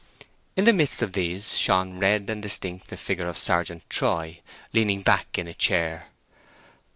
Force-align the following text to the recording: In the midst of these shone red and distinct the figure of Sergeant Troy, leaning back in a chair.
In 0.55 0.65
the 0.65 0.73
midst 0.73 1.03
of 1.03 1.13
these 1.13 1.55
shone 1.59 1.99
red 1.99 2.27
and 2.27 2.41
distinct 2.41 2.87
the 2.87 2.97
figure 2.97 3.27
of 3.27 3.37
Sergeant 3.37 3.87
Troy, 3.87 4.41
leaning 4.73 5.03
back 5.03 5.37
in 5.37 5.45
a 5.47 5.53
chair. 5.53 6.07